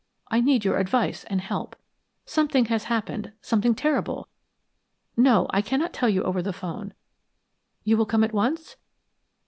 I 0.31 0.41
need 0.41 0.65
your 0.65 0.79
advice 0.79 1.25
and 1.25 1.39
help. 1.39 1.75
Something 2.25 2.65
has 2.65 2.85
happened 2.85 3.33
something 3.39 3.75
terrible! 3.75 4.27
No, 5.15 5.45
I 5.51 5.61
cannot 5.61 5.93
tell 5.93 6.09
you 6.09 6.23
over 6.23 6.41
the 6.41 6.51
'phone. 6.53 6.95
You 7.83 7.97
will 7.97 8.07
come 8.07 8.23
at 8.23 8.33
once? 8.33 8.77